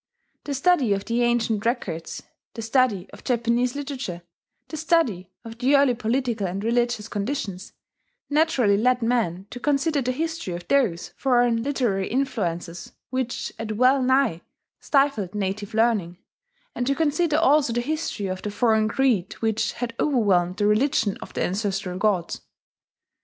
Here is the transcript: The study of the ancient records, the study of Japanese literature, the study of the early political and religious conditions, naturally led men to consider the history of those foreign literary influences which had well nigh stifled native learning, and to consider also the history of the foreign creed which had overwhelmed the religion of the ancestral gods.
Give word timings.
The 0.45 0.55
study 0.55 0.93
of 0.93 1.05
the 1.05 1.21
ancient 1.21 1.63
records, 1.63 2.23
the 2.55 2.63
study 2.63 3.07
of 3.11 3.23
Japanese 3.23 3.75
literature, 3.75 4.23
the 4.69 4.75
study 4.77 5.29
of 5.45 5.59
the 5.59 5.75
early 5.75 5.93
political 5.93 6.47
and 6.47 6.63
religious 6.63 7.07
conditions, 7.07 7.73
naturally 8.27 8.77
led 8.77 9.03
men 9.03 9.45
to 9.51 9.59
consider 9.59 10.01
the 10.01 10.11
history 10.11 10.55
of 10.55 10.67
those 10.69 11.09
foreign 11.17 11.61
literary 11.61 12.07
influences 12.07 12.93
which 13.11 13.53
had 13.59 13.77
well 13.77 14.01
nigh 14.01 14.41
stifled 14.79 15.35
native 15.35 15.75
learning, 15.75 16.17
and 16.73 16.87
to 16.87 16.95
consider 16.95 17.37
also 17.37 17.71
the 17.71 17.79
history 17.81 18.25
of 18.25 18.41
the 18.41 18.49
foreign 18.49 18.87
creed 18.87 19.33
which 19.33 19.73
had 19.73 19.93
overwhelmed 19.99 20.57
the 20.57 20.65
religion 20.65 21.15
of 21.21 21.33
the 21.33 21.43
ancestral 21.43 21.99
gods. 21.99 22.41